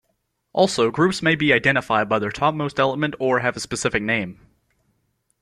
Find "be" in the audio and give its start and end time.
1.35-1.53